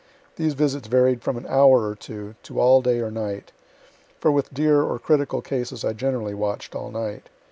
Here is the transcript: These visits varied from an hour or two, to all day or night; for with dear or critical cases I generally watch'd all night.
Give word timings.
These 0.35 0.55
visits 0.55 0.87
varied 0.87 1.21
from 1.21 1.37
an 1.37 1.45
hour 1.47 1.87
or 1.87 1.93
two, 1.93 2.33
to 2.41 2.59
all 2.59 2.81
day 2.81 3.01
or 3.01 3.11
night; 3.11 3.51
for 4.19 4.31
with 4.31 4.51
dear 4.51 4.81
or 4.81 4.97
critical 4.97 5.43
cases 5.43 5.85
I 5.85 5.93
generally 5.93 6.33
watch'd 6.33 6.73
all 6.75 6.89
night. 6.89 7.29